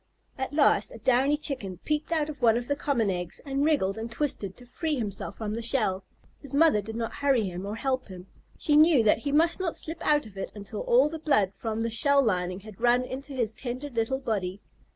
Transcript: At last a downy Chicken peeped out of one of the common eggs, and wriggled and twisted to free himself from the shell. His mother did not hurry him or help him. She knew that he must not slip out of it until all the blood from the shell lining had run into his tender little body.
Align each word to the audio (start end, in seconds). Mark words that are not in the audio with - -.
At 0.35 0.51
last 0.55 0.91
a 0.91 0.97
downy 0.97 1.37
Chicken 1.37 1.77
peeped 1.85 2.11
out 2.11 2.27
of 2.27 2.41
one 2.41 2.57
of 2.57 2.65
the 2.67 2.75
common 2.75 3.11
eggs, 3.11 3.39
and 3.45 3.63
wriggled 3.63 3.99
and 3.99 4.11
twisted 4.11 4.57
to 4.57 4.65
free 4.65 4.95
himself 4.95 5.37
from 5.37 5.53
the 5.53 5.61
shell. 5.61 6.03
His 6.41 6.55
mother 6.55 6.81
did 6.81 6.95
not 6.95 7.13
hurry 7.13 7.43
him 7.43 7.67
or 7.67 7.75
help 7.75 8.07
him. 8.07 8.25
She 8.57 8.75
knew 8.75 9.03
that 9.03 9.19
he 9.19 9.31
must 9.31 9.59
not 9.59 9.75
slip 9.75 9.99
out 10.03 10.25
of 10.25 10.37
it 10.39 10.51
until 10.55 10.81
all 10.81 11.07
the 11.07 11.19
blood 11.19 11.53
from 11.55 11.83
the 11.83 11.91
shell 11.91 12.23
lining 12.23 12.61
had 12.61 12.81
run 12.81 13.03
into 13.03 13.33
his 13.33 13.53
tender 13.53 13.91
little 13.91 14.19
body. 14.19 14.59